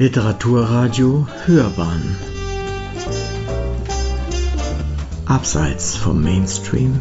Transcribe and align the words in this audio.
Literaturradio 0.00 1.26
Hörbahn 1.44 2.16
Abseits 5.26 5.96
vom 5.96 6.22
Mainstream 6.22 7.00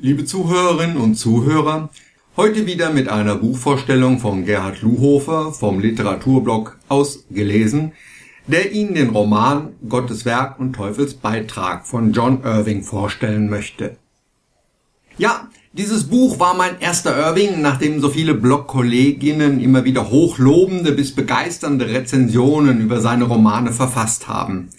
Liebe 0.00 0.24
Zuhörerinnen 0.24 0.96
und 0.96 1.14
Zuhörer, 1.14 1.90
heute 2.36 2.66
wieder 2.66 2.90
mit 2.90 3.08
einer 3.08 3.36
Buchvorstellung 3.36 4.18
von 4.18 4.44
Gerhard 4.44 4.82
Luhofer 4.82 5.52
vom 5.52 5.78
Literaturblog 5.78 6.78
ausgelesen, 6.88 7.92
der 8.48 8.72
Ihnen 8.72 8.96
den 8.96 9.10
Roman 9.10 9.74
Gottes 9.88 10.24
Werk 10.24 10.58
und 10.58 10.72
Teufels 10.72 11.14
Beitrag 11.14 11.86
von 11.86 12.12
John 12.12 12.42
Irving 12.42 12.82
vorstellen 12.82 13.48
möchte. 13.48 13.98
Ja, 15.16 15.48
dieses 15.76 16.04
Buch 16.04 16.38
war 16.38 16.54
mein 16.54 16.80
erster 16.80 17.16
Irving, 17.16 17.60
nachdem 17.60 18.00
so 18.00 18.08
viele 18.08 18.32
Blogkolleginnen 18.32 19.60
immer 19.60 19.84
wieder 19.84 20.10
hochlobende 20.10 20.92
bis 20.92 21.14
begeisternde 21.14 21.88
Rezensionen 21.88 22.80
über 22.80 23.02
seine 23.02 23.24
Romane 23.24 23.72
verfasst 23.72 24.26
haben. 24.26 24.70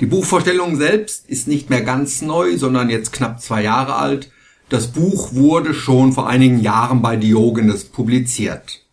Die 0.00 0.06
Buchvorstellung 0.06 0.76
selbst 0.76 1.28
ist 1.30 1.48
nicht 1.48 1.70
mehr 1.70 1.80
ganz 1.80 2.20
neu, 2.20 2.58
sondern 2.58 2.90
jetzt 2.90 3.12
knapp 3.12 3.40
zwei 3.40 3.62
Jahre 3.62 3.96
alt. 3.96 4.30
Das 4.68 4.88
Buch 4.88 5.32
wurde 5.32 5.72
schon 5.72 6.12
vor 6.12 6.28
einigen 6.28 6.60
Jahren 6.60 7.00
bei 7.00 7.16
Diogenes 7.16 7.84
publiziert. 7.84 8.84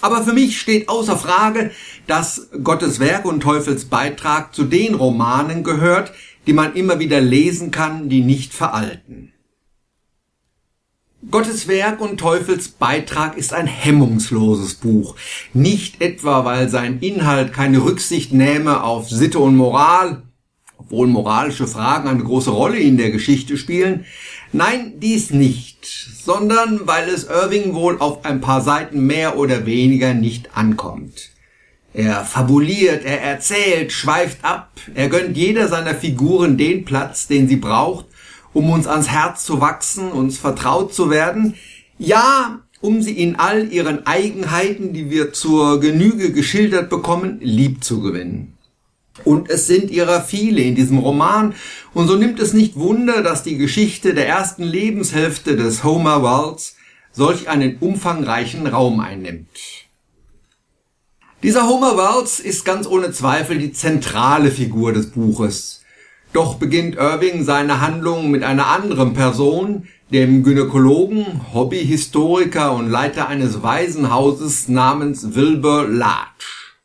Aber 0.00 0.22
für 0.22 0.32
mich 0.32 0.60
steht 0.60 0.88
außer 0.88 1.16
Frage, 1.16 1.72
dass 2.06 2.50
Gottes 2.62 3.00
Werk 3.00 3.24
und 3.24 3.40
Teufels 3.40 3.86
Beitrag 3.86 4.54
zu 4.54 4.62
den 4.62 4.94
Romanen 4.94 5.64
gehört, 5.64 6.12
die 6.46 6.52
man 6.52 6.74
immer 6.74 7.00
wieder 7.00 7.20
lesen 7.20 7.72
kann, 7.72 8.08
die 8.08 8.20
nicht 8.20 8.54
veralten. 8.54 9.17
Gottes 11.32 11.66
Werk 11.66 12.00
und 12.00 12.18
Teufels 12.20 12.68
Beitrag 12.68 13.36
ist 13.36 13.52
ein 13.52 13.66
hemmungsloses 13.66 14.74
Buch. 14.74 15.16
Nicht 15.52 16.00
etwa, 16.00 16.44
weil 16.44 16.68
sein 16.68 17.00
Inhalt 17.00 17.52
keine 17.52 17.82
Rücksicht 17.82 18.32
nähme 18.32 18.84
auf 18.84 19.10
Sitte 19.10 19.40
und 19.40 19.56
Moral, 19.56 20.22
obwohl 20.76 21.08
moralische 21.08 21.66
Fragen 21.66 22.08
eine 22.08 22.22
große 22.22 22.50
Rolle 22.50 22.78
in 22.78 22.96
der 22.96 23.10
Geschichte 23.10 23.56
spielen. 23.56 24.06
Nein, 24.52 25.00
dies 25.00 25.30
nicht, 25.30 25.84
sondern 25.84 26.86
weil 26.86 27.08
es 27.08 27.24
Irving 27.24 27.74
wohl 27.74 27.98
auf 27.98 28.24
ein 28.24 28.40
paar 28.40 28.60
Seiten 28.60 29.04
mehr 29.04 29.36
oder 29.38 29.66
weniger 29.66 30.14
nicht 30.14 30.56
ankommt. 30.56 31.30
Er 31.94 32.24
fabuliert, 32.24 33.04
er 33.04 33.20
erzählt, 33.22 33.90
schweift 33.90 34.44
ab, 34.44 34.70
er 34.94 35.08
gönnt 35.08 35.36
jeder 35.36 35.66
seiner 35.66 35.96
Figuren 35.96 36.56
den 36.56 36.84
Platz, 36.84 37.26
den 37.26 37.48
sie 37.48 37.56
braucht, 37.56 38.06
um 38.58 38.70
uns 38.70 38.88
ans 38.88 39.08
Herz 39.08 39.44
zu 39.44 39.60
wachsen, 39.60 40.10
uns 40.10 40.36
vertraut 40.36 40.92
zu 40.92 41.10
werden, 41.10 41.54
ja, 41.96 42.58
um 42.80 43.02
sie 43.02 43.12
in 43.12 43.36
all 43.36 43.72
ihren 43.72 44.04
Eigenheiten, 44.04 44.92
die 44.92 45.10
wir 45.10 45.32
zur 45.32 45.78
Genüge 45.78 46.32
geschildert 46.32 46.90
bekommen, 46.90 47.38
lieb 47.40 47.84
zu 47.84 48.00
gewinnen. 48.00 48.54
Und 49.22 49.48
es 49.48 49.68
sind 49.68 49.92
ihrer 49.92 50.22
viele 50.22 50.60
in 50.60 50.74
diesem 50.74 50.98
Roman, 50.98 51.54
und 51.94 52.08
so 52.08 52.16
nimmt 52.16 52.40
es 52.40 52.52
nicht 52.52 52.74
Wunder, 52.74 53.22
dass 53.22 53.44
die 53.44 53.58
Geschichte 53.58 54.12
der 54.12 54.26
ersten 54.26 54.64
Lebenshälfte 54.64 55.54
des 55.54 55.84
Homer 55.84 56.24
Wells 56.24 56.74
solch 57.12 57.48
einen 57.48 57.76
umfangreichen 57.78 58.66
Raum 58.66 58.98
einnimmt. 58.98 59.46
Dieser 61.44 61.68
Homer 61.68 61.96
Wells 61.96 62.40
ist 62.40 62.64
ganz 62.64 62.88
ohne 62.88 63.12
Zweifel 63.12 63.58
die 63.58 63.72
zentrale 63.72 64.50
Figur 64.50 64.92
des 64.92 65.10
Buches. 65.10 65.77
Doch 66.32 66.56
beginnt 66.56 66.96
Irving 66.96 67.44
seine 67.44 67.80
Handlung 67.80 68.30
mit 68.30 68.42
einer 68.42 68.66
anderen 68.66 69.14
Person, 69.14 69.88
dem 70.12 70.42
Gynäkologen, 70.42 71.52
Hobbyhistoriker 71.52 72.72
und 72.72 72.90
Leiter 72.90 73.28
eines 73.28 73.62
Waisenhauses 73.62 74.68
namens 74.68 75.34
Wilbur 75.34 75.86
Larch. 75.88 76.76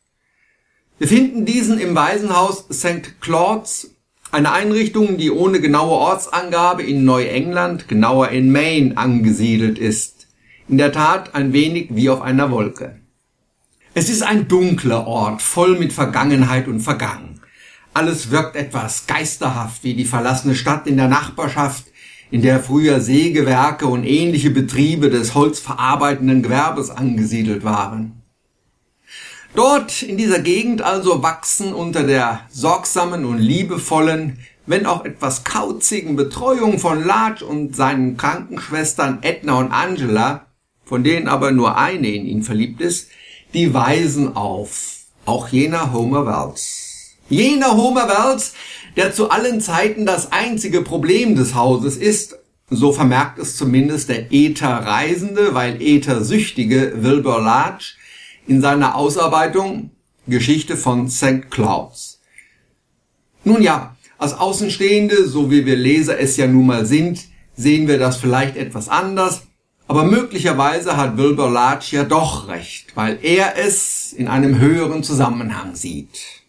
Wir 0.98 1.08
finden 1.08 1.44
diesen 1.44 1.78
im 1.78 1.94
Waisenhaus 1.94 2.66
St. 2.72 3.20
Claude's, 3.20 3.90
eine 4.30 4.52
Einrichtung, 4.52 5.16
die 5.16 5.30
ohne 5.30 5.60
genaue 5.60 5.92
Ortsangabe 5.92 6.82
in 6.82 7.04
Neuengland, 7.04 7.88
genauer 7.88 8.30
in 8.30 8.50
Maine, 8.50 8.96
angesiedelt 8.96 9.78
ist. 9.78 10.26
In 10.68 10.78
der 10.78 10.92
Tat 10.92 11.34
ein 11.34 11.52
wenig 11.52 11.88
wie 11.90 12.10
auf 12.10 12.20
einer 12.20 12.50
Wolke. 12.50 12.98
Es 13.92 14.08
ist 14.08 14.22
ein 14.22 14.48
dunkler 14.48 15.06
Ort, 15.06 15.40
voll 15.40 15.78
mit 15.78 15.92
Vergangenheit 15.92 16.66
und 16.66 16.80
Vergangen. 16.80 17.33
Alles 17.94 18.32
wirkt 18.32 18.56
etwas 18.56 19.06
geisterhaft 19.06 19.84
wie 19.84 19.94
die 19.94 20.04
verlassene 20.04 20.56
Stadt 20.56 20.88
in 20.88 20.96
der 20.96 21.06
Nachbarschaft, 21.06 21.84
in 22.32 22.42
der 22.42 22.58
früher 22.58 23.00
Sägewerke 23.00 23.86
und 23.86 24.02
ähnliche 24.02 24.50
Betriebe 24.50 25.10
des 25.10 25.36
holzverarbeitenden 25.36 26.42
Gewerbes 26.42 26.90
angesiedelt 26.90 27.62
waren. 27.62 28.20
Dort 29.54 30.02
in 30.02 30.16
dieser 30.16 30.40
Gegend 30.40 30.82
also 30.82 31.22
wachsen 31.22 31.72
unter 31.72 32.02
der 32.02 32.40
sorgsamen 32.50 33.24
und 33.24 33.38
liebevollen, 33.38 34.40
wenn 34.66 34.86
auch 34.86 35.04
etwas 35.04 35.44
kauzigen 35.44 36.16
Betreuung 36.16 36.80
von 36.80 37.04
Larch 37.04 37.44
und 37.44 37.76
seinen 37.76 38.16
Krankenschwestern 38.16 39.18
Edna 39.22 39.58
und 39.58 39.70
Angela, 39.70 40.46
von 40.84 41.04
denen 41.04 41.28
aber 41.28 41.52
nur 41.52 41.78
eine 41.78 42.08
in 42.08 42.26
ihn 42.26 42.42
verliebt 42.42 42.80
ist, 42.80 43.10
die 43.52 43.72
Waisen 43.72 44.34
auf, 44.34 44.96
auch 45.24 45.46
jener 45.46 45.92
Homer 45.92 46.26
Wells. 46.26 46.83
Jener 47.30 47.76
Homer 47.76 48.06
Wells, 48.06 48.52
der 48.96 49.14
zu 49.14 49.30
allen 49.30 49.60
Zeiten 49.60 50.04
das 50.04 50.30
einzige 50.30 50.82
Problem 50.82 51.36
des 51.36 51.54
Hauses 51.54 51.96
ist, 51.96 52.36
so 52.68 52.92
vermerkt 52.92 53.38
es 53.38 53.56
zumindest 53.56 54.10
der 54.10 54.32
Äther-Reisende, 54.32 55.54
weil 55.54 55.80
Äther-Süchtige 55.80 56.92
Wilbur 56.96 57.40
Larch 57.40 57.96
in 58.46 58.60
seiner 58.60 58.94
Ausarbeitung 58.94 59.90
Geschichte 60.26 60.76
von 60.76 61.08
St. 61.08 61.50
Clouds. 61.50 62.20
Nun 63.42 63.62
ja, 63.62 63.96
als 64.18 64.34
Außenstehende, 64.34 65.26
so 65.26 65.50
wie 65.50 65.64
wir 65.64 65.76
Leser 65.76 66.18
es 66.18 66.36
ja 66.36 66.46
nun 66.46 66.66
mal 66.66 66.84
sind, 66.84 67.24
sehen 67.56 67.88
wir 67.88 67.98
das 67.98 68.18
vielleicht 68.18 68.56
etwas 68.56 68.88
anders, 68.88 69.42
aber 69.86 70.04
möglicherweise 70.04 70.96
hat 70.96 71.16
Wilbur 71.16 71.50
Larch 71.50 71.92
ja 71.92 72.04
doch 72.04 72.48
recht, 72.48 72.94
weil 72.94 73.18
er 73.22 73.56
es 73.58 74.12
in 74.12 74.28
einem 74.28 74.58
höheren 74.58 75.02
Zusammenhang 75.02 75.74
sieht 75.74 76.43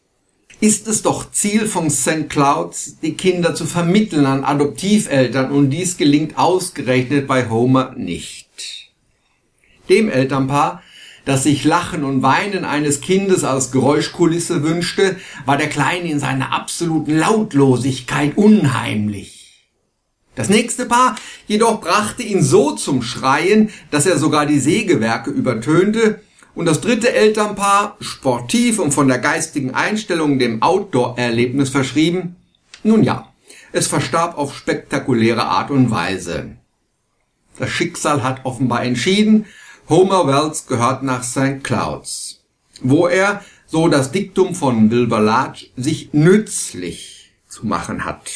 ist 0.66 0.88
es 0.88 1.03
doch 1.03 1.31
Ziel 1.31 1.68
von 1.68 1.92
St. 1.92 2.28
Clouds, 2.28 2.98
die 3.00 3.14
Kinder 3.14 3.53
zu 3.53 3.68
vermitteln 3.68 4.26
an 4.26 4.44
Adoptiveltern 4.44 5.52
und 5.52 5.70
dies 5.70 5.96
gelingt 5.96 6.40
ausgerechnet 6.40 7.28
bei 7.28 7.50
Homer 7.50 7.94
nicht. 7.96 8.50
Dem 9.90 10.09
Elternpaar, 10.09 10.81
das 11.24 11.44
sich 11.44 11.66
Lachen 11.66 12.03
und 12.03 12.24
Weinen 12.24 12.66
eines 12.66 13.02
Kindes 13.02 13.44
als 13.44 13.72
Geräuschkulisse 13.72 14.64
wünschte, 14.64 15.18
war 15.46 15.58
der 15.58 15.70
Kleine 15.70 16.09
in 16.09 16.20
seiner 16.20 16.52
absoluten 16.52 17.16
Lautlosigkeit 17.16 18.36
unheimlich. 18.36 19.70
Das 20.34 20.50
nächste 20.50 20.88
Paar 20.88 21.16
jedoch 21.46 21.80
brachte 21.80 22.24
ihn 22.24 22.42
so 22.42 22.72
zum 22.72 23.03
Schreien, 23.03 23.70
dass 23.92 24.08
er 24.08 24.18
sogar 24.18 24.47
die 24.47 24.59
Sägewerke 24.59 25.30
übertönte 25.30 26.22
und 26.56 26.66
das 26.66 26.82
dritte 26.82 27.14
Elternpaar, 27.14 27.98
sportiv 28.00 28.80
und 28.80 28.92
von 28.92 29.08
der 29.08 29.20
geistigen 29.20 29.74
Einstellung 29.74 30.40
dem 30.40 30.62
Outdoor-Erlebnis 30.62 31.70
verschrieben, 31.70 32.38
nun 32.84 33.04
ja, 33.04 33.32
es 33.72 33.88
verstarb 33.88 34.38
auf 34.38 34.56
spektakuläre 34.56 35.44
Art 35.44 35.70
und 35.70 35.92
Weise. 35.92 36.56
Das 37.60 37.70
Schicksal 37.70 38.24
hat 38.24 38.46
offenbar 38.46 38.84
entschieden, 38.84 39.46
Homer 39.90 40.28
Wells 40.28 40.66
gehört 40.66 41.04
nach 41.04 41.24
St. 41.24 41.64
Clouds, 41.64 42.42
wo 42.82 43.08
er, 43.08 43.44
so 43.68 43.88
das 43.88 44.12
Diktum 44.12 44.56
von 44.56 44.90
Wilbur 44.92 45.20
Larch, 45.20 45.72
sich 45.76 46.10
nützlich 46.14 47.34
zu 47.48 47.66
machen 47.66 48.06
hat. 48.06 48.32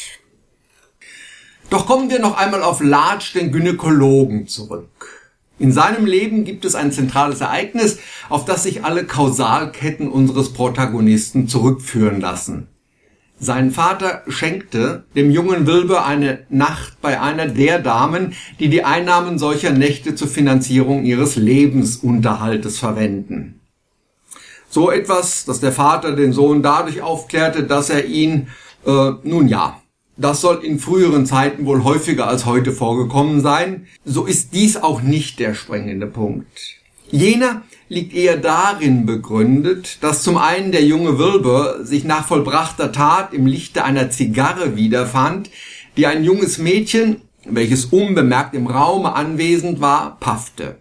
Doch 1.70 1.86
kommen 1.86 2.10
wir 2.10 2.18
noch 2.18 2.36
einmal 2.36 2.62
auf 2.62 2.80
Larch, 2.80 3.32
den 3.32 3.52
Gynäkologen, 3.52 4.46
zurück. 4.46 5.19
In 5.60 5.72
seinem 5.72 6.06
Leben 6.06 6.44
gibt 6.44 6.64
es 6.64 6.74
ein 6.74 6.90
zentrales 6.90 7.42
Ereignis, 7.42 7.98
auf 8.30 8.46
das 8.46 8.62
sich 8.62 8.82
alle 8.82 9.04
Kausalketten 9.04 10.08
unseres 10.08 10.54
Protagonisten 10.54 11.48
zurückführen 11.48 12.18
lassen. 12.18 12.68
Sein 13.38 13.70
Vater 13.70 14.22
schenkte 14.26 15.04
dem 15.14 15.30
jungen 15.30 15.66
Wilbur 15.66 16.06
eine 16.06 16.46
Nacht 16.48 17.02
bei 17.02 17.20
einer 17.20 17.46
der 17.46 17.78
Damen, 17.78 18.32
die 18.58 18.70
die 18.70 18.84
Einnahmen 18.84 19.38
solcher 19.38 19.72
Nächte 19.72 20.14
zur 20.14 20.28
Finanzierung 20.28 21.04
ihres 21.04 21.36
Lebensunterhaltes 21.36 22.78
verwenden. 22.78 23.60
So 24.70 24.90
etwas, 24.90 25.44
dass 25.44 25.60
der 25.60 25.72
Vater 25.72 26.16
den 26.16 26.32
Sohn 26.32 26.62
dadurch 26.62 27.02
aufklärte, 27.02 27.64
dass 27.64 27.90
er 27.90 28.06
ihn, 28.06 28.48
äh, 28.86 29.10
nun 29.24 29.46
ja, 29.46 29.82
das 30.20 30.40
soll 30.40 30.64
in 30.64 30.78
früheren 30.78 31.24
Zeiten 31.24 31.64
wohl 31.66 31.82
häufiger 31.82 32.26
als 32.28 32.44
heute 32.44 32.72
vorgekommen 32.72 33.40
sein. 33.40 33.86
So 34.04 34.26
ist 34.26 34.52
dies 34.52 34.76
auch 34.76 35.00
nicht 35.02 35.38
der 35.38 35.54
springende 35.54 36.06
Punkt. 36.06 36.76
Jener 37.10 37.62
liegt 37.88 38.14
eher 38.14 38.36
darin 38.36 39.06
begründet, 39.06 39.98
dass 40.02 40.22
zum 40.22 40.36
einen 40.36 40.72
der 40.72 40.84
junge 40.84 41.18
Wilbur 41.18 41.84
sich 41.84 42.04
nach 42.04 42.26
vollbrachter 42.26 42.92
Tat 42.92 43.32
im 43.34 43.46
Lichte 43.46 43.84
einer 43.84 44.10
Zigarre 44.10 44.76
wiederfand, 44.76 45.50
die 45.96 46.06
ein 46.06 46.22
junges 46.22 46.58
Mädchen, 46.58 47.22
welches 47.44 47.86
unbemerkt 47.86 48.54
im 48.54 48.66
Raume 48.66 49.14
anwesend 49.14 49.80
war, 49.80 50.20
paffte. 50.20 50.76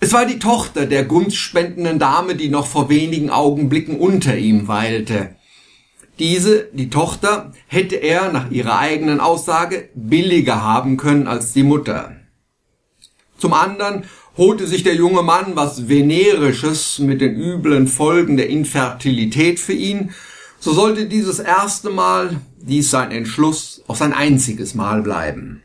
Es 0.00 0.12
war 0.12 0.26
die 0.26 0.40
Tochter 0.40 0.84
der 0.84 1.04
gunstspendenden 1.04 2.00
Dame, 2.00 2.34
die 2.34 2.48
noch 2.48 2.66
vor 2.66 2.90
wenigen 2.90 3.30
Augenblicken 3.30 3.96
unter 3.98 4.36
ihm 4.36 4.66
weilte. 4.66 5.36
Diese, 6.18 6.68
die 6.72 6.90
Tochter, 6.90 7.52
hätte 7.66 7.96
er 7.96 8.32
nach 8.32 8.50
ihrer 8.50 8.78
eigenen 8.78 9.20
Aussage 9.20 9.88
billiger 9.94 10.62
haben 10.62 10.96
können 10.96 11.26
als 11.26 11.52
die 11.52 11.62
Mutter. 11.62 12.16
Zum 13.38 13.54
anderen 13.54 14.04
holte 14.36 14.66
sich 14.66 14.82
der 14.82 14.94
junge 14.94 15.22
Mann 15.22 15.56
was 15.56 15.88
Venerisches 15.88 16.98
mit 16.98 17.20
den 17.20 17.34
üblen 17.34 17.86
Folgen 17.88 18.36
der 18.36 18.48
Infertilität 18.48 19.58
für 19.58 19.72
ihn, 19.72 20.14
so 20.58 20.72
sollte 20.72 21.06
dieses 21.06 21.40
erste 21.40 21.90
Mal, 21.90 22.40
dies 22.60 22.90
sein 22.90 23.10
Entschluss, 23.10 23.82
auch 23.88 23.96
sein 23.96 24.12
einziges 24.12 24.74
Mal 24.74 25.02
bleiben. 25.02 25.62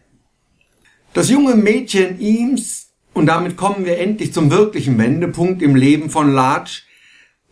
Das 1.13 1.29
junge 1.29 1.55
Mädchen 1.55 2.19
Eames, 2.19 2.87
und 3.13 3.27
damit 3.27 3.57
kommen 3.57 3.85
wir 3.85 3.99
endlich 3.99 4.33
zum 4.33 4.49
wirklichen 4.49 4.97
Wendepunkt 4.97 5.61
im 5.61 5.75
Leben 5.75 6.09
von 6.09 6.31
Larch, 6.31 6.83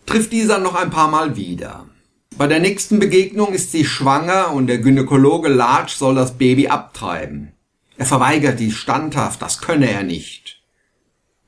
trifft 0.05 0.31
dieser 0.33 0.59
noch 0.59 0.75
ein 0.75 0.89
paar 0.89 1.09
Mal 1.09 1.35
wieder. 1.35 1.87
Bei 2.37 2.47
der 2.47 2.59
nächsten 2.59 2.99
Begegnung 2.99 3.53
ist 3.53 3.71
sie 3.71 3.85
schwanger 3.85 4.51
und 4.51 4.67
der 4.67 4.79
Gynäkologe 4.79 5.47
Larch 5.47 5.95
soll 5.95 6.15
das 6.15 6.37
Baby 6.37 6.67
abtreiben. 6.67 7.53
Er 7.97 8.05
verweigert 8.05 8.59
dies 8.59 8.75
standhaft, 8.75 9.41
das 9.41 9.61
könne 9.61 9.89
er 9.89 10.03
nicht. 10.03 10.61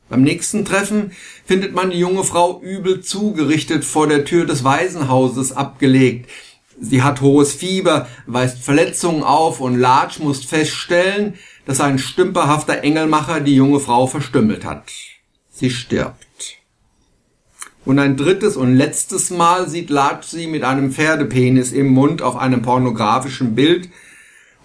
Beim 0.07 0.21
nächsten 0.21 0.63
Treffen 0.63 1.11
findet 1.45 1.75
man 1.75 1.89
die 1.89 1.99
junge 1.99 2.23
Frau 2.23 2.61
übel 2.61 3.01
zugerichtet 3.01 3.83
vor 3.83 4.07
der 4.07 4.23
Tür 4.23 4.45
des 4.45 4.63
Waisenhauses 4.63 5.51
abgelegt. 5.51 6.29
Sie 6.79 7.03
hat 7.03 7.19
hohes 7.19 7.51
Fieber, 7.51 8.07
weist 8.25 8.59
Verletzungen 8.59 9.23
auf 9.23 9.59
und 9.59 9.77
Larch 9.77 10.19
muss 10.19 10.45
feststellen, 10.45 11.33
dass 11.65 11.81
ein 11.81 11.99
stümperhafter 11.99 12.81
Engelmacher 12.81 13.41
die 13.41 13.55
junge 13.55 13.81
Frau 13.81 14.07
verstümmelt 14.07 14.63
hat. 14.63 14.89
Sie 15.51 15.69
stirbt. 15.69 16.27
Und 17.87 17.99
ein 17.99 18.17
drittes 18.17 18.57
und 18.57 18.75
letztes 18.75 19.29
Mal 19.29 19.69
sieht 19.69 19.89
Larch 19.89 20.25
sie 20.25 20.47
mit 20.47 20.65
einem 20.65 20.91
Pferdepenis 20.91 21.71
im 21.71 21.87
Mund 21.87 22.21
auf 22.21 22.35
einem 22.35 22.61
pornografischen 22.61 23.55
Bild, 23.55 23.87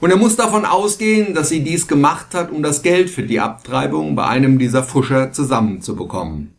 und 0.01 0.11
er 0.11 0.17
muss 0.17 0.35
davon 0.35 0.65
ausgehen, 0.65 1.33
dass 1.33 1.49
sie 1.49 1.63
dies 1.63 1.87
gemacht 1.87 2.35
hat, 2.35 2.51
um 2.51 2.65
das 2.65 2.83
Geld 2.83 3.11
für 3.11 3.23
die 3.23 3.39
Abtreibung 3.39 4.17
bei 4.17 4.27
einem 4.27 4.59
dieser 4.59 4.83
Fuscher 4.83 5.33
zusammenzubekommen. 5.33 6.53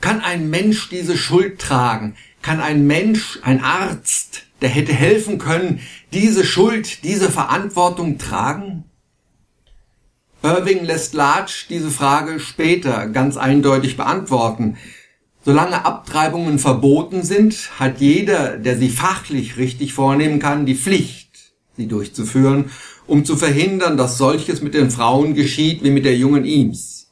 Kann 0.00 0.20
ein 0.22 0.50
Mensch 0.50 0.88
diese 0.88 1.16
Schuld 1.16 1.60
tragen? 1.60 2.16
Kann 2.42 2.58
ein 2.58 2.88
Mensch, 2.88 3.38
ein 3.42 3.62
Arzt, 3.62 4.46
der 4.60 4.70
hätte 4.70 4.92
helfen 4.92 5.38
können, 5.38 5.78
diese 6.12 6.44
Schuld, 6.44 7.04
diese 7.04 7.30
Verantwortung 7.30 8.18
tragen? 8.18 8.89
Irving 10.42 10.84
lässt 10.84 11.12
Larch 11.12 11.66
diese 11.68 11.90
Frage 11.90 12.40
später 12.40 13.08
ganz 13.08 13.36
eindeutig 13.36 13.96
beantworten. 13.96 14.78
Solange 15.44 15.84
Abtreibungen 15.84 16.58
verboten 16.58 17.22
sind, 17.22 17.78
hat 17.78 18.00
jeder, 18.00 18.56
der 18.56 18.78
sie 18.78 18.88
fachlich 18.88 19.58
richtig 19.58 19.92
vornehmen 19.92 20.38
kann, 20.38 20.66
die 20.66 20.74
Pflicht, 20.74 21.52
sie 21.76 21.88
durchzuführen, 21.88 22.70
um 23.06 23.24
zu 23.24 23.36
verhindern, 23.36 23.96
dass 23.96 24.18
solches 24.18 24.62
mit 24.62 24.74
den 24.74 24.90
Frauen 24.90 25.34
geschieht 25.34 25.82
wie 25.82 25.90
mit 25.90 26.04
der 26.04 26.16
jungen 26.16 26.44
Eames. 26.44 27.10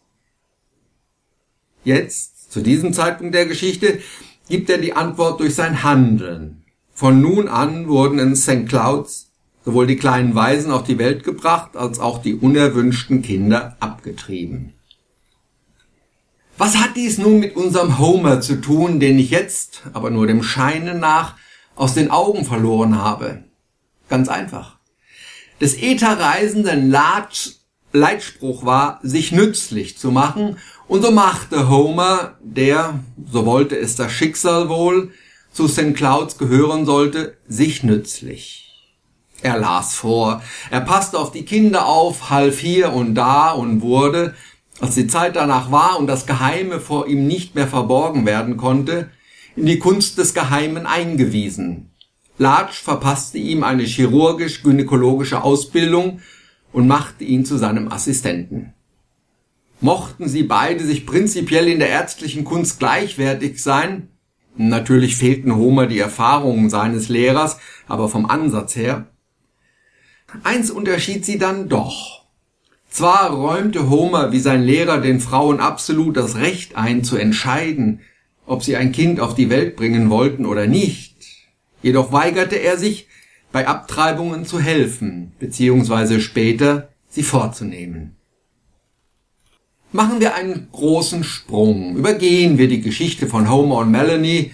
Jetzt, 1.84 2.50
zu 2.50 2.60
diesem 2.60 2.92
Zeitpunkt 2.92 3.34
der 3.34 3.46
Geschichte, 3.46 4.00
gibt 4.48 4.70
er 4.70 4.78
die 4.78 4.94
Antwort 4.94 5.40
durch 5.40 5.54
sein 5.54 5.82
Handeln. 5.82 6.64
Von 6.94 7.20
nun 7.20 7.48
an 7.48 7.88
wurden 7.88 8.18
in 8.18 8.36
St. 8.36 8.66
Clouds 8.66 9.27
sowohl 9.68 9.86
die 9.86 9.96
kleinen 9.96 10.34
Waisen 10.34 10.72
auf 10.72 10.84
die 10.84 10.96
Welt 10.96 11.24
gebracht, 11.24 11.76
als 11.76 11.98
auch 11.98 12.22
die 12.22 12.34
unerwünschten 12.34 13.20
Kinder 13.20 13.76
abgetrieben. 13.80 14.72
Was 16.56 16.78
hat 16.78 16.96
dies 16.96 17.18
nun 17.18 17.38
mit 17.38 17.54
unserem 17.54 17.98
Homer 17.98 18.40
zu 18.40 18.62
tun, 18.62 18.98
den 18.98 19.18
ich 19.18 19.28
jetzt, 19.28 19.82
aber 19.92 20.08
nur 20.08 20.26
dem 20.26 20.42
Scheine 20.42 20.94
nach, 20.94 21.36
aus 21.76 21.92
den 21.92 22.10
Augen 22.10 22.46
verloren 22.46 22.96
habe? 22.96 23.44
Ganz 24.08 24.30
einfach. 24.30 24.78
Des 25.60 25.74
Ätherreisenden 25.74 26.90
Leitspruch 27.92 28.64
war, 28.64 29.00
sich 29.02 29.32
nützlich 29.32 29.98
zu 29.98 30.10
machen, 30.10 30.56
und 30.86 31.02
so 31.02 31.10
machte 31.10 31.68
Homer, 31.68 32.38
der, 32.40 33.00
so 33.30 33.44
wollte 33.44 33.76
es 33.76 33.96
das 33.96 34.12
Schicksal 34.12 34.70
wohl, 34.70 35.12
zu 35.52 35.68
St. 35.68 35.94
Clouds 35.94 36.38
gehören 36.38 36.86
sollte, 36.86 37.36
sich 37.46 37.82
nützlich. 37.82 38.67
Er 39.42 39.58
las 39.58 39.94
vor, 39.94 40.42
er 40.70 40.80
passte 40.80 41.18
auf 41.18 41.30
die 41.30 41.44
Kinder 41.44 41.86
auf, 41.86 42.30
half 42.30 42.58
hier 42.58 42.92
und 42.92 43.14
da 43.14 43.52
und 43.52 43.82
wurde, 43.82 44.34
als 44.80 44.94
die 44.96 45.06
Zeit 45.06 45.36
danach 45.36 45.70
war 45.70 45.98
und 45.98 46.06
das 46.06 46.26
Geheime 46.26 46.80
vor 46.80 47.06
ihm 47.06 47.26
nicht 47.26 47.54
mehr 47.54 47.68
verborgen 47.68 48.26
werden 48.26 48.56
konnte, 48.56 49.10
in 49.54 49.66
die 49.66 49.78
Kunst 49.78 50.18
des 50.18 50.34
Geheimen 50.34 50.86
eingewiesen, 50.86 51.90
Larch 52.38 52.78
verpasste 52.78 53.36
ihm 53.36 53.64
eine 53.64 53.82
chirurgisch-gynäkologische 53.82 55.42
Ausbildung 55.42 56.20
und 56.72 56.86
machte 56.86 57.24
ihn 57.24 57.44
zu 57.44 57.58
seinem 57.58 57.90
Assistenten. 57.90 58.74
Mochten 59.80 60.28
sie 60.28 60.44
beide 60.44 60.84
sich 60.84 61.04
prinzipiell 61.04 61.66
in 61.66 61.80
der 61.80 61.88
ärztlichen 61.88 62.44
Kunst 62.44 62.78
gleichwertig 62.78 63.60
sein, 63.60 64.08
natürlich 64.56 65.16
fehlten 65.16 65.54
Homer 65.56 65.86
die 65.86 65.98
Erfahrungen 65.98 66.70
seines 66.70 67.08
Lehrers, 67.08 67.58
aber 67.88 68.08
vom 68.08 68.26
Ansatz 68.26 68.76
her, 68.76 69.06
eins 70.44 70.70
unterschied 70.70 71.24
sie 71.24 71.38
dann 71.38 71.68
doch. 71.68 72.24
Zwar 72.90 73.30
räumte 73.30 73.90
Homer 73.90 74.32
wie 74.32 74.40
sein 74.40 74.62
Lehrer 74.62 75.00
den 75.00 75.20
Frauen 75.20 75.60
absolut 75.60 76.16
das 76.16 76.36
Recht 76.36 76.76
ein 76.76 77.04
zu 77.04 77.16
entscheiden, 77.16 78.00
ob 78.46 78.62
sie 78.62 78.76
ein 78.76 78.92
Kind 78.92 79.20
auf 79.20 79.34
die 79.34 79.50
Welt 79.50 79.76
bringen 79.76 80.08
wollten 80.08 80.46
oder 80.46 80.66
nicht, 80.66 81.18
Jedoch 81.82 82.12
weigerte 82.12 82.56
er 82.56 82.76
sich, 82.76 83.06
bei 83.52 83.66
Abtreibungen 83.66 84.44
zu 84.44 84.60
helfen, 84.60 85.32
beziehungsweise 85.38 86.20
später 86.20 86.90
sie 87.08 87.22
vorzunehmen. 87.22 88.16
Machen 89.90 90.20
wir 90.20 90.34
einen 90.34 90.68
großen 90.70 91.24
Sprung, 91.24 91.96
übergehen 91.96 92.58
wir 92.58 92.68
die 92.68 92.82
Geschichte 92.82 93.26
von 93.26 93.48
Homer 93.48 93.76
und 93.76 93.90
Melanie 93.90 94.50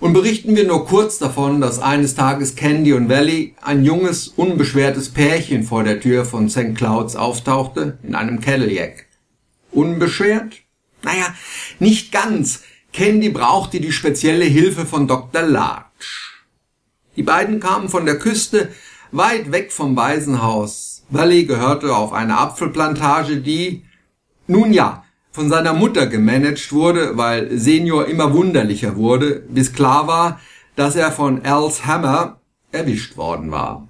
und 0.00 0.12
berichten 0.12 0.56
wir 0.56 0.66
nur 0.66 0.86
kurz 0.86 1.18
davon, 1.18 1.60
dass 1.60 1.78
eines 1.78 2.14
Tages 2.14 2.54
Candy 2.54 2.92
und 2.92 3.08
Valley, 3.08 3.54
ein 3.62 3.84
junges, 3.84 4.28
unbeschwertes 4.28 5.10
Pärchen 5.10 5.62
vor 5.62 5.84
der 5.84 6.00
Tür 6.00 6.24
von 6.24 6.50
St. 6.50 6.74
Clouds 6.74 7.16
auftauchte, 7.16 7.98
in 8.02 8.14
einem 8.14 8.40
Cadillac. 8.40 9.06
Unbeschwert? 9.72 10.54
Naja, 11.02 11.34
nicht 11.78 12.12
ganz. 12.12 12.62
Candy 12.92 13.30
brauchte 13.30 13.80
die 13.80 13.92
spezielle 13.92 14.44
Hilfe 14.44 14.86
von 14.86 15.06
Dr. 15.06 15.42
Larch. 15.42 16.44
Die 17.16 17.22
beiden 17.22 17.60
kamen 17.60 17.88
von 17.88 18.04
der 18.04 18.18
Küste 18.18 18.70
weit 19.12 19.52
weg 19.52 19.72
vom 19.72 19.96
Waisenhaus. 19.96 21.04
Valley 21.08 21.44
gehörte 21.44 21.94
auf 21.94 22.12
eine 22.12 22.36
Apfelplantage, 22.36 23.38
die, 23.38 23.84
nun 24.46 24.72
ja, 24.72 25.04
von 25.36 25.50
seiner 25.50 25.74
Mutter 25.74 26.06
gemanagt 26.06 26.72
wurde, 26.72 27.18
weil 27.18 27.58
Senior 27.58 28.06
immer 28.06 28.32
wunderlicher 28.32 28.96
wurde, 28.96 29.44
bis 29.50 29.74
klar 29.74 30.06
war, 30.06 30.40
dass 30.76 30.96
er 30.96 31.12
von 31.12 31.44
Al's 31.44 31.84
Hammer 31.84 32.40
erwischt 32.72 33.18
worden 33.18 33.50
war. 33.50 33.86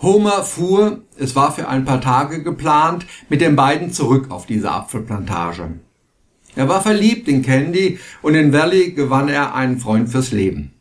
Homer 0.00 0.44
fuhr, 0.44 1.00
es 1.18 1.34
war 1.34 1.50
für 1.50 1.66
ein 1.66 1.84
paar 1.84 2.00
Tage 2.00 2.44
geplant, 2.44 3.06
mit 3.28 3.40
den 3.40 3.56
beiden 3.56 3.92
zurück 3.92 4.30
auf 4.30 4.46
diese 4.46 4.70
Apfelplantage. 4.70 5.80
Er 6.54 6.68
war 6.68 6.80
verliebt 6.80 7.26
in 7.26 7.42
Candy 7.42 7.98
und 8.22 8.36
in 8.36 8.52
Valley 8.52 8.92
gewann 8.92 9.28
er 9.28 9.56
einen 9.56 9.80
Freund 9.80 10.10
fürs 10.10 10.30
Leben 10.30 10.74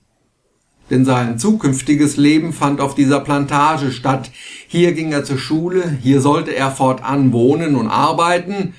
denn 0.90 1.06
sein 1.06 1.38
zukünftiges 1.38 2.18
Leben 2.18 2.54
fand 2.54 2.82
auf 2.82 2.96
dieser 2.96 3.20
Plantage 3.20 3.92
statt. 3.92 4.32
Hier 4.68 4.94
ging 4.94 5.12
er 5.12 5.24
zur 5.24 5.38
Schule, 5.38 5.98
hier 6.02 6.22
sollte 6.22 6.56
er 6.56 6.72
fortan 6.72 7.32
wohnen 7.32 7.76
und 7.76 7.88
arbeiten, 7.88 8.74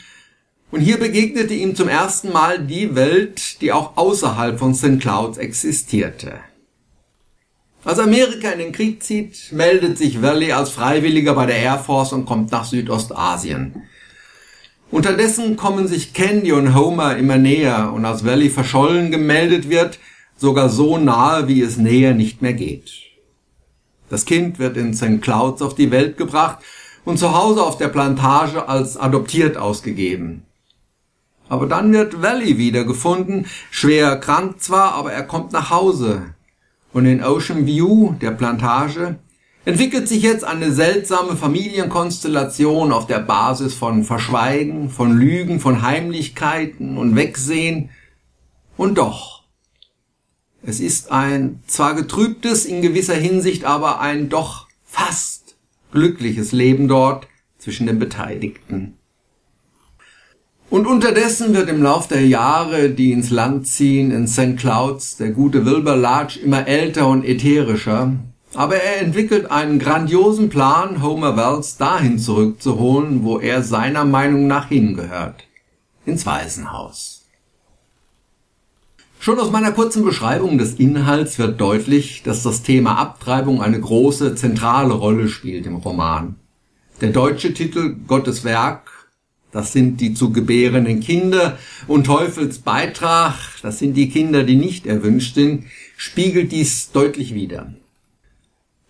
und 0.70 0.80
hier 0.80 0.98
begegnete 0.98 1.54
ihm 1.54 1.74
zum 1.74 1.88
ersten 1.88 2.32
Mal 2.32 2.58
die 2.58 2.94
Welt, 2.94 3.60
die 3.60 3.72
auch 3.72 3.96
außerhalb 3.96 4.58
von 4.58 4.74
St. 4.74 5.00
Clouds 5.00 5.38
existierte. 5.38 6.40
Als 7.82 7.98
Amerika 7.98 8.50
in 8.50 8.58
den 8.58 8.72
Krieg 8.72 9.02
zieht, 9.02 9.52
meldet 9.52 9.96
sich 9.96 10.20
Valley 10.20 10.52
als 10.52 10.70
Freiwilliger 10.70 11.34
bei 11.34 11.46
der 11.46 11.56
Air 11.56 11.78
Force 11.78 12.12
und 12.12 12.26
kommt 12.26 12.52
nach 12.52 12.64
Südostasien. 12.64 13.84
Unterdessen 14.90 15.56
kommen 15.56 15.88
sich 15.88 16.12
Candy 16.12 16.52
und 16.52 16.74
Homer 16.74 17.16
immer 17.16 17.38
näher 17.38 17.92
und 17.94 18.04
als 18.04 18.24
Valley 18.24 18.50
verschollen 18.50 19.10
gemeldet 19.10 19.70
wird, 19.70 19.98
sogar 20.36 20.68
so 20.68 20.98
nahe, 20.98 21.48
wie 21.48 21.62
es 21.62 21.78
näher 21.78 22.12
nicht 22.12 22.42
mehr 22.42 22.54
geht. 22.54 22.92
Das 24.08 24.24
Kind 24.24 24.58
wird 24.58 24.76
in 24.76 24.92
St. 24.92 25.22
Clouds 25.22 25.62
auf 25.62 25.74
die 25.74 25.90
Welt 25.90 26.18
gebracht 26.18 26.58
und 27.04 27.18
zu 27.18 27.34
Hause 27.34 27.62
auf 27.62 27.78
der 27.78 27.88
Plantage 27.88 28.68
als 28.68 28.96
adoptiert 28.96 29.56
ausgegeben. 29.56 30.44
Aber 31.50 31.66
dann 31.66 31.92
wird 31.92 32.22
Valley 32.22 32.58
wiedergefunden, 32.58 33.46
schwer 33.72 34.16
krank 34.18 34.60
zwar, 34.60 34.94
aber 34.94 35.12
er 35.12 35.24
kommt 35.24 35.50
nach 35.52 35.68
Hause. 35.68 36.32
Und 36.92 37.06
in 37.06 37.24
Ocean 37.24 37.66
View, 37.66 38.14
der 38.20 38.30
Plantage, 38.30 39.18
entwickelt 39.64 40.06
sich 40.06 40.22
jetzt 40.22 40.44
eine 40.44 40.70
seltsame 40.70 41.36
Familienkonstellation 41.36 42.92
auf 42.92 43.08
der 43.08 43.18
Basis 43.18 43.74
von 43.74 44.04
Verschweigen, 44.04 44.90
von 44.90 45.18
Lügen, 45.18 45.58
von 45.58 45.82
Heimlichkeiten 45.82 46.96
und 46.96 47.16
Wegsehen. 47.16 47.90
Und 48.76 48.98
doch, 48.98 49.42
es 50.62 50.78
ist 50.78 51.10
ein 51.10 51.64
zwar 51.66 51.96
getrübtes, 51.96 52.64
in 52.64 52.80
gewisser 52.80 53.16
Hinsicht 53.16 53.64
aber 53.64 54.00
ein 54.00 54.28
doch 54.28 54.68
fast 54.84 55.56
glückliches 55.90 56.52
Leben 56.52 56.86
dort 56.86 57.26
zwischen 57.58 57.88
den 57.88 57.98
Beteiligten. 57.98 58.99
Und 60.70 60.86
unterdessen 60.86 61.52
wird 61.52 61.68
im 61.68 61.82
Lauf 61.82 62.06
der 62.06 62.24
Jahre, 62.24 62.90
die 62.90 63.10
ins 63.10 63.30
Land 63.30 63.66
ziehen, 63.66 64.12
in 64.12 64.28
St. 64.28 64.56
Clouds, 64.56 65.16
der 65.16 65.30
gute 65.30 65.66
Wilbur 65.66 65.96
Larch 65.96 66.36
immer 66.36 66.68
älter 66.68 67.08
und 67.08 67.24
ätherischer. 67.24 68.12
Aber 68.54 68.76
er 68.76 69.00
entwickelt 69.02 69.50
einen 69.50 69.80
grandiosen 69.80 70.48
Plan, 70.48 71.02
Homer 71.02 71.36
Wells 71.36 71.76
dahin 71.76 72.20
zurückzuholen, 72.20 73.24
wo 73.24 73.40
er 73.40 73.64
seiner 73.64 74.04
Meinung 74.04 74.46
nach 74.46 74.68
hingehört. 74.68 75.44
Ins 76.06 76.24
Waisenhaus. 76.24 77.26
Schon 79.18 79.40
aus 79.40 79.50
meiner 79.50 79.72
kurzen 79.72 80.04
Beschreibung 80.04 80.56
des 80.56 80.74
Inhalts 80.74 81.38
wird 81.40 81.60
deutlich, 81.60 82.22
dass 82.22 82.44
das 82.44 82.62
Thema 82.62 82.96
Abtreibung 82.96 83.60
eine 83.60 83.80
große, 83.80 84.36
zentrale 84.36 84.94
Rolle 84.94 85.28
spielt 85.28 85.66
im 85.66 85.76
Roman. 85.76 86.36
Der 87.00 87.10
deutsche 87.10 87.52
Titel 87.54 87.96
Gottes 88.06 88.44
Werk 88.44 88.99
das 89.52 89.72
sind 89.72 90.00
die 90.00 90.14
zu 90.14 90.32
gebärenden 90.32 91.00
Kinder 91.00 91.58
und 91.86 92.04
Teufels 92.04 92.58
Beitrag, 92.58 93.34
das 93.62 93.78
sind 93.78 93.94
die 93.94 94.08
Kinder, 94.08 94.44
die 94.44 94.56
nicht 94.56 94.86
erwünscht 94.86 95.34
sind, 95.34 95.64
spiegelt 95.96 96.52
dies 96.52 96.92
deutlich 96.92 97.34
wider. 97.34 97.74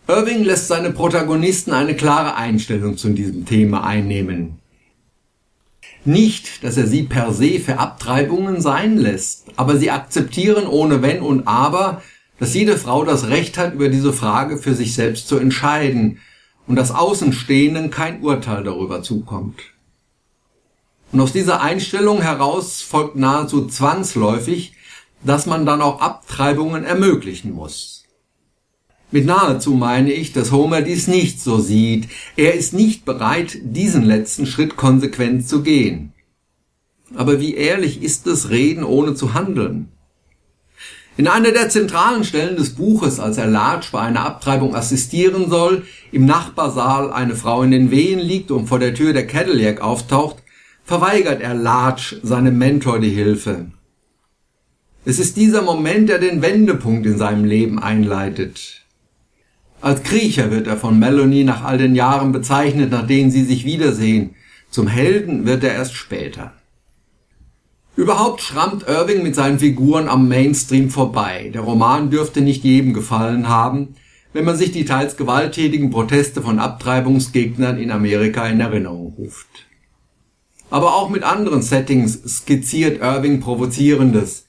Irving 0.06 0.44
lässt 0.44 0.68
seine 0.68 0.90
Protagonisten 0.90 1.72
eine 1.72 1.94
klare 1.94 2.34
Einstellung 2.34 2.96
zu 2.96 3.10
diesem 3.10 3.46
Thema 3.46 3.84
einnehmen. 3.84 4.58
Nicht, 6.04 6.64
dass 6.64 6.76
er 6.76 6.86
sie 6.86 7.02
per 7.02 7.32
se 7.32 7.60
für 7.60 7.78
Abtreibungen 7.78 8.60
sein 8.60 8.96
lässt, 8.96 9.44
aber 9.56 9.76
sie 9.76 9.90
akzeptieren 9.90 10.66
ohne 10.66 11.02
Wenn 11.02 11.20
und 11.20 11.46
Aber, 11.46 12.02
dass 12.38 12.54
jede 12.54 12.76
Frau 12.76 13.04
das 13.04 13.28
Recht 13.28 13.58
hat, 13.58 13.74
über 13.74 13.88
diese 13.88 14.12
Frage 14.12 14.56
für 14.56 14.74
sich 14.74 14.94
selbst 14.94 15.28
zu 15.28 15.36
entscheiden 15.36 16.18
und 16.66 16.76
dass 16.76 16.90
Außenstehenden 16.90 17.90
kein 17.90 18.22
Urteil 18.22 18.64
darüber 18.64 19.02
zukommt. 19.02 19.60
Und 21.12 21.20
aus 21.20 21.32
dieser 21.32 21.60
Einstellung 21.60 22.22
heraus 22.22 22.82
folgt 22.82 23.16
nahezu 23.16 23.66
zwangsläufig, 23.66 24.74
dass 25.24 25.46
man 25.46 25.66
dann 25.66 25.82
auch 25.82 26.00
Abtreibungen 26.00 26.84
ermöglichen 26.84 27.52
muss. 27.52 28.04
Mit 29.10 29.26
nahezu 29.26 29.72
meine 29.72 30.12
ich, 30.12 30.32
dass 30.32 30.52
Homer 30.52 30.82
dies 30.82 31.08
nicht 31.08 31.40
so 31.40 31.58
sieht. 31.58 32.08
Er 32.36 32.54
ist 32.54 32.72
nicht 32.72 33.04
bereit, 33.04 33.58
diesen 33.62 34.04
letzten 34.04 34.46
Schritt 34.46 34.76
konsequent 34.76 35.48
zu 35.48 35.62
gehen. 35.62 36.12
Aber 37.16 37.40
wie 37.40 37.54
ehrlich 37.54 38.02
ist 38.02 38.28
es, 38.28 38.50
reden 38.50 38.84
ohne 38.84 39.14
zu 39.14 39.34
handeln? 39.34 39.88
In 41.16 41.26
einer 41.26 41.50
der 41.50 41.68
zentralen 41.68 42.22
Stellen 42.22 42.56
des 42.56 42.76
Buches, 42.76 43.18
als 43.18 43.36
er 43.36 43.48
Larch 43.48 43.90
bei 43.90 44.00
einer 44.00 44.24
Abtreibung 44.24 44.76
assistieren 44.76 45.50
soll, 45.50 45.84
im 46.12 46.24
Nachbarsaal 46.24 47.12
eine 47.12 47.34
Frau 47.34 47.62
in 47.62 47.72
den 47.72 47.90
Wehen 47.90 48.20
liegt 48.20 48.52
und 48.52 48.68
vor 48.68 48.78
der 48.78 48.94
Tür 48.94 49.12
der 49.12 49.26
Cadillac 49.26 49.80
auftaucht, 49.80 50.39
verweigert 50.90 51.40
er 51.40 51.54
Larch 51.54 52.16
seinem 52.24 52.58
Mentor 52.58 52.98
die 52.98 53.10
Hilfe. 53.10 53.66
Es 55.04 55.20
ist 55.20 55.36
dieser 55.36 55.62
Moment, 55.62 56.08
der 56.08 56.18
den 56.18 56.42
Wendepunkt 56.42 57.06
in 57.06 57.16
seinem 57.16 57.44
Leben 57.44 57.78
einleitet. 57.78 58.84
Als 59.80 60.02
Kriecher 60.02 60.50
wird 60.50 60.66
er 60.66 60.76
von 60.76 60.98
Melanie 60.98 61.44
nach 61.44 61.62
all 61.62 61.78
den 61.78 61.94
Jahren 61.94 62.32
bezeichnet, 62.32 62.90
nach 62.90 63.06
denen 63.06 63.30
sie 63.30 63.44
sich 63.44 63.64
wiedersehen. 63.64 64.34
Zum 64.68 64.88
Helden 64.88 65.46
wird 65.46 65.62
er 65.62 65.74
erst 65.74 65.94
später. 65.94 66.54
Überhaupt 67.94 68.40
schrammt 68.40 68.88
Irving 68.88 69.22
mit 69.22 69.36
seinen 69.36 69.60
Figuren 69.60 70.08
am 70.08 70.26
Mainstream 70.26 70.90
vorbei. 70.90 71.52
Der 71.54 71.60
Roman 71.60 72.10
dürfte 72.10 72.40
nicht 72.40 72.64
jedem 72.64 72.94
gefallen 72.94 73.46
haben, 73.46 73.94
wenn 74.32 74.44
man 74.44 74.56
sich 74.56 74.72
die 74.72 74.86
teils 74.86 75.16
gewalttätigen 75.16 75.90
Proteste 75.90 76.42
von 76.42 76.58
Abtreibungsgegnern 76.58 77.78
in 77.78 77.92
Amerika 77.92 78.44
in 78.48 78.58
Erinnerung 78.58 79.14
ruft. 79.16 79.69
Aber 80.70 80.94
auch 80.94 81.10
mit 81.10 81.24
anderen 81.24 81.62
Settings 81.62 82.22
skizziert 82.24 83.02
Irving 83.02 83.40
Provozierendes. 83.40 84.46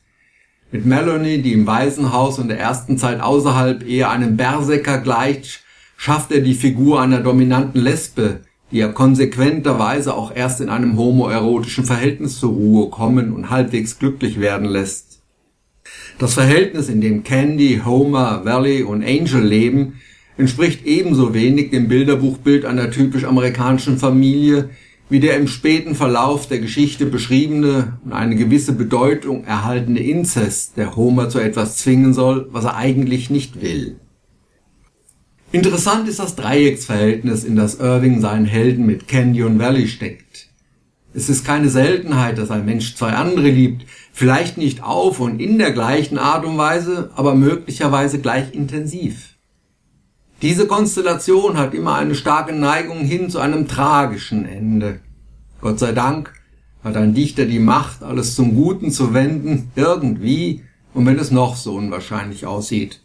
Mit 0.71 0.85
Melanie, 0.85 1.41
die 1.41 1.53
im 1.53 1.67
Waisenhaus 1.67 2.39
und 2.39 2.47
der 2.47 2.59
ersten 2.59 2.97
Zeit 2.97 3.19
außerhalb 3.19 3.85
eher 3.85 4.11
einem 4.11 4.37
Berserker 4.37 4.99
gleicht, 4.99 5.63
schafft 5.97 6.31
er 6.31 6.41
die 6.41 6.53
Figur 6.53 7.01
einer 7.01 7.19
dominanten 7.19 7.81
Lesbe, 7.81 8.41
die 8.71 8.79
er 8.79 8.93
konsequenterweise 8.93 10.13
auch 10.13 10.33
erst 10.33 10.61
in 10.61 10.69
einem 10.69 10.95
homoerotischen 10.95 11.85
Verhältnis 11.85 12.39
zur 12.39 12.51
Ruhe 12.51 12.89
kommen 12.89 13.33
und 13.33 13.49
halbwegs 13.49 13.99
glücklich 13.99 14.39
werden 14.39 14.67
lässt. 14.67 15.21
Das 16.19 16.35
Verhältnis, 16.35 16.87
in 16.87 17.01
dem 17.01 17.23
Candy, 17.23 17.81
Homer, 17.83 18.45
Valley 18.45 18.83
und 18.83 19.03
Angel 19.03 19.43
leben, 19.43 19.99
entspricht 20.37 20.85
ebenso 20.85 21.33
wenig 21.33 21.71
dem 21.71 21.87
Bilderbuchbild 21.87 22.65
einer 22.65 22.91
typisch 22.91 23.25
amerikanischen 23.25 23.97
Familie, 23.97 24.69
wie 25.11 25.19
der 25.19 25.35
im 25.35 25.49
späten 25.49 25.93
Verlauf 25.93 26.47
der 26.47 26.59
Geschichte 26.59 27.05
beschriebene 27.05 27.99
und 28.05 28.13
eine 28.13 28.37
gewisse 28.37 28.71
Bedeutung 28.71 29.43
erhaltene 29.43 29.99
Inzest, 29.99 30.77
der 30.77 30.95
Homer 30.95 31.27
zu 31.27 31.39
etwas 31.39 31.75
zwingen 31.75 32.13
soll, 32.13 32.47
was 32.51 32.63
er 32.63 32.77
eigentlich 32.77 33.29
nicht 33.29 33.61
will. 33.61 33.99
Interessant 35.51 36.07
ist 36.07 36.19
das 36.19 36.37
Dreiecksverhältnis, 36.37 37.43
in 37.43 37.57
das 37.57 37.75
Irving 37.75 38.21
seinen 38.21 38.45
Helden 38.45 38.85
mit 38.85 39.09
Canyon 39.09 39.59
Valley 39.59 39.89
steckt. 39.89 40.47
Es 41.13 41.27
ist 41.27 41.43
keine 41.43 41.67
Seltenheit, 41.67 42.37
dass 42.37 42.49
ein 42.49 42.63
Mensch 42.63 42.95
zwei 42.95 43.11
andere 43.11 43.49
liebt, 43.49 43.85
vielleicht 44.13 44.57
nicht 44.57 44.81
auf 44.81 45.19
und 45.19 45.41
in 45.41 45.57
der 45.57 45.73
gleichen 45.73 46.19
Art 46.19 46.45
und 46.45 46.57
Weise, 46.57 47.11
aber 47.15 47.35
möglicherweise 47.35 48.19
gleich 48.19 48.53
intensiv. 48.53 49.30
Diese 50.41 50.65
Konstellation 50.65 51.57
hat 51.57 51.75
immer 51.75 51.95
eine 51.95 52.15
starke 52.15 52.53
Neigung 52.53 52.99
hin 52.99 53.29
zu 53.29 53.39
einem 53.39 53.67
tragischen 53.67 54.45
Ende. 54.45 54.99
Gott 55.61 55.77
sei 55.77 55.91
Dank 55.91 56.33
hat 56.83 56.97
ein 56.97 57.13
Dichter 57.13 57.45
die 57.45 57.59
Macht, 57.59 58.01
alles 58.01 58.35
zum 58.35 58.55
Guten 58.55 58.89
zu 58.89 59.13
wenden, 59.13 59.71
irgendwie, 59.75 60.63
und 60.95 61.05
wenn 61.05 61.19
es 61.19 61.29
noch 61.29 61.55
so 61.55 61.75
unwahrscheinlich 61.75 62.47
aussieht. 62.47 63.01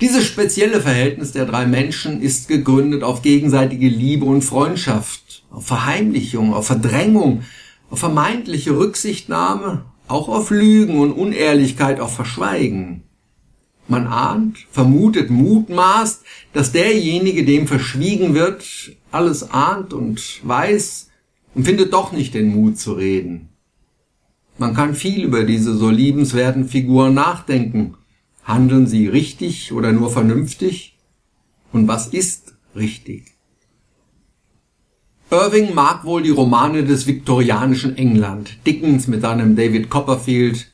Dieses 0.00 0.24
spezielle 0.24 0.80
Verhältnis 0.80 1.32
der 1.32 1.44
drei 1.44 1.66
Menschen 1.66 2.22
ist 2.22 2.48
gegründet 2.48 3.04
auf 3.04 3.20
gegenseitige 3.20 3.88
Liebe 3.88 4.24
und 4.24 4.42
Freundschaft, 4.42 5.44
auf 5.50 5.66
Verheimlichung, 5.66 6.54
auf 6.54 6.66
Verdrängung, 6.66 7.42
auf 7.90 7.98
vermeintliche 7.98 8.74
Rücksichtnahme, 8.76 9.84
auch 10.08 10.28
auf 10.28 10.50
Lügen 10.50 10.98
und 10.98 11.12
Unehrlichkeit, 11.12 12.00
auf 12.00 12.14
Verschweigen. 12.14 13.02
Man 13.88 14.06
ahnt, 14.06 14.58
vermutet, 14.70 15.30
mutmaßt, 15.30 16.24
dass 16.52 16.72
derjenige, 16.72 17.44
dem 17.44 17.66
verschwiegen 17.66 18.34
wird, 18.34 18.64
alles 19.10 19.50
ahnt 19.50 19.92
und 19.92 20.40
weiß 20.42 21.10
und 21.54 21.64
findet 21.64 21.92
doch 21.92 22.12
nicht 22.12 22.34
den 22.34 22.54
Mut 22.54 22.78
zu 22.78 22.92
reden. 22.92 23.48
Man 24.58 24.74
kann 24.74 24.94
viel 24.94 25.24
über 25.24 25.44
diese 25.44 25.74
so 25.74 25.90
liebenswerten 25.90 26.68
Figuren 26.68 27.14
nachdenken. 27.14 27.94
Handeln 28.44 28.86
sie 28.86 29.06
richtig 29.06 29.72
oder 29.72 29.92
nur 29.92 30.10
vernünftig? 30.10 30.98
Und 31.72 31.88
was 31.88 32.08
ist 32.08 32.54
richtig? 32.76 33.32
Irving 35.30 35.74
mag 35.74 36.04
wohl 36.04 36.22
die 36.22 36.30
Romane 36.30 36.84
des 36.84 37.06
viktorianischen 37.06 37.96
England, 37.96 38.58
Dickens 38.66 39.08
mit 39.08 39.22
seinem 39.22 39.56
David 39.56 39.88
Copperfield, 39.88 40.71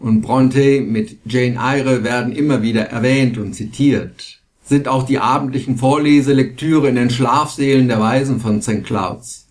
und 0.00 0.20
Bronte 0.20 0.80
mit 0.80 1.18
Jane 1.24 1.56
Eyre 1.56 2.04
werden 2.04 2.32
immer 2.32 2.62
wieder 2.62 2.86
erwähnt 2.86 3.38
und 3.38 3.54
zitiert, 3.54 4.40
sind 4.64 4.86
auch 4.86 5.04
die 5.04 5.18
abendlichen 5.18 5.76
Vorleselektüre 5.76 6.88
in 6.88 6.96
den 6.96 7.10
Schlafsälen 7.10 7.88
der 7.88 8.00
Weisen 8.00 8.40
von 8.40 8.62
St. 8.62 8.84
Clouds. 8.84 9.46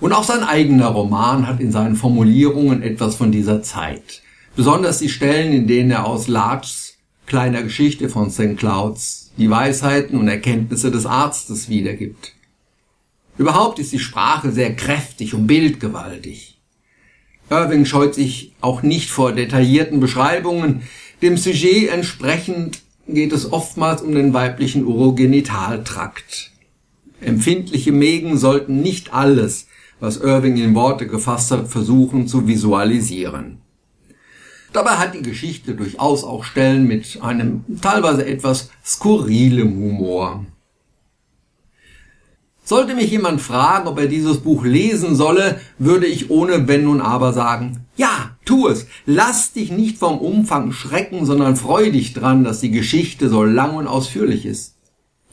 Und 0.00 0.12
auch 0.12 0.24
sein 0.24 0.42
eigener 0.42 0.88
Roman 0.88 1.46
hat 1.46 1.60
in 1.60 1.70
seinen 1.70 1.96
Formulierungen 1.96 2.82
etwas 2.82 3.14
von 3.14 3.30
dieser 3.30 3.62
Zeit. 3.62 4.22
Besonders 4.56 4.98
die 4.98 5.08
Stellen, 5.08 5.52
in 5.52 5.66
denen 5.66 5.90
er 5.90 6.06
aus 6.06 6.28
Larchs 6.28 6.94
kleiner 7.26 7.62
Geschichte 7.62 8.08
von 8.08 8.30
St. 8.30 8.56
Clouds 8.56 9.30
die 9.38 9.48
Weisheiten 9.48 10.18
und 10.18 10.28
Erkenntnisse 10.28 10.90
des 10.90 11.06
Arztes 11.06 11.68
wiedergibt. 11.68 12.32
Überhaupt 13.38 13.78
ist 13.78 13.92
die 13.92 13.98
Sprache 13.98 14.52
sehr 14.52 14.74
kräftig 14.76 15.34
und 15.34 15.46
bildgewaltig. 15.46 16.51
Irving 17.52 17.84
scheut 17.84 18.14
sich 18.14 18.52
auch 18.62 18.82
nicht 18.82 19.10
vor 19.10 19.32
detaillierten 19.32 20.00
Beschreibungen. 20.00 20.82
Dem 21.20 21.36
Sujet 21.36 21.90
entsprechend 21.90 22.80
geht 23.06 23.32
es 23.32 23.52
oftmals 23.52 24.00
um 24.00 24.14
den 24.14 24.32
weiblichen 24.32 24.86
Urogenitaltrakt. 24.86 26.50
Empfindliche 27.20 27.92
Mägen 27.92 28.38
sollten 28.38 28.80
nicht 28.80 29.12
alles, 29.12 29.66
was 30.00 30.16
Irving 30.16 30.56
in 30.56 30.74
Worte 30.74 31.06
gefasst 31.06 31.50
hat, 31.50 31.68
versuchen 31.68 32.26
zu 32.26 32.48
visualisieren. 32.48 33.58
Dabei 34.72 34.92
hat 34.92 35.14
die 35.14 35.22
Geschichte 35.22 35.74
durchaus 35.74 36.24
auch 36.24 36.44
Stellen 36.44 36.88
mit 36.88 37.18
einem 37.20 37.64
teilweise 37.82 38.24
etwas 38.24 38.70
skurrilem 38.82 39.76
Humor. 39.76 40.46
Sollte 42.72 42.94
mich 42.94 43.10
jemand 43.10 43.42
fragen, 43.42 43.86
ob 43.86 43.98
er 43.98 44.06
dieses 44.06 44.38
Buch 44.38 44.64
lesen 44.64 45.14
solle, 45.14 45.60
würde 45.76 46.06
ich 46.06 46.30
ohne 46.30 46.68
Wenn 46.68 46.86
und 46.86 47.02
Aber 47.02 47.34
sagen, 47.34 47.84
ja, 47.98 48.30
tu 48.46 48.66
es. 48.66 48.86
Lass 49.04 49.52
dich 49.52 49.70
nicht 49.70 49.98
vom 49.98 50.16
Umfang 50.16 50.72
schrecken, 50.72 51.26
sondern 51.26 51.56
freu 51.56 51.90
dich 51.90 52.14
dran, 52.14 52.44
dass 52.44 52.60
die 52.60 52.70
Geschichte 52.70 53.28
so 53.28 53.44
lang 53.44 53.76
und 53.76 53.86
ausführlich 53.86 54.46
ist. 54.46 54.76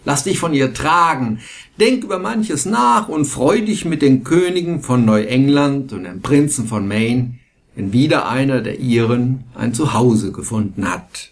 Lass 0.03 0.25
dich 0.25 0.37
von 0.37 0.53
ihr 0.53 0.73
tragen, 0.73 1.39
denk 1.79 2.03
über 2.03 2.19
manches 2.19 2.65
nach 2.65 3.07
und 3.07 3.23
freu 3.23 3.61
dich 3.61 3.85
mit 3.85 4.01
den 4.01 4.25
Königen 4.25 4.81
von 4.81 5.05
Neuengland 5.05 5.93
und 5.93 6.03
den 6.03 6.21
Prinzen 6.21 6.67
von 6.67 6.89
Maine, 6.89 7.35
wenn 7.73 7.93
wieder 7.93 8.27
einer 8.27 8.59
der 8.59 8.81
ihren 8.81 9.45
ein 9.55 9.73
Zuhause 9.73 10.33
gefunden 10.33 10.91
hat. 10.91 11.29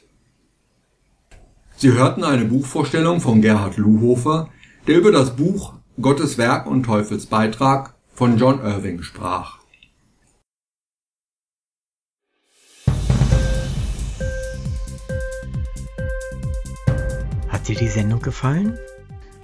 Sie 1.75 1.91
hörten 1.91 2.23
eine 2.23 2.45
Buchvorstellung 2.45 3.19
von 3.19 3.41
Gerhard 3.41 3.75
Luhofer, 3.75 4.47
der 4.87 4.99
über 4.99 5.11
das 5.11 5.35
Buch 5.35 5.73
Gottes 5.99 6.37
Werk 6.37 6.67
und 6.67 6.83
Teufels 6.83 7.25
Beitrag 7.25 7.95
von 8.13 8.37
John 8.37 8.63
Irving 8.63 9.01
sprach. 9.01 9.57
Hat 17.47 17.67
dir 17.67 17.75
die 17.75 17.87
Sendung 17.87 18.21
gefallen? 18.21 18.77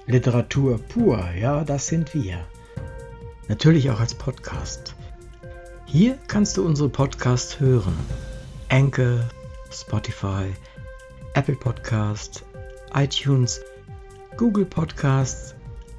Literatur 0.05 0.77
pur, 0.77 1.27
ja, 1.31 1.63
das 1.63 1.87
sind 1.87 2.13
wir. 2.13 2.45
Natürlich 3.47 3.89
auch 3.89 3.99
als 3.99 4.13
Podcast. 4.13 4.93
Hier 5.87 6.19
kannst 6.27 6.57
du 6.57 6.65
unsere 6.67 6.89
Podcasts 6.89 7.59
hören. 7.59 7.97
Anchor, 8.69 9.27
Spotify, 9.71 10.53
Apple 11.33 11.55
Podcast, 11.55 12.45
iTunes, 12.93 13.59
Google 14.37 14.65
Podcasts 14.65 15.55